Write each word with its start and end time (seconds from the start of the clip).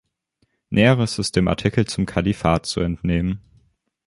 Näheres 0.71 1.19
ist 1.19 1.35
dem 1.35 1.47
Artikel 1.47 1.85
zum 1.85 2.07
Kalifat 2.07 2.65
zu 2.65 2.79
entnehmen. 2.79 3.39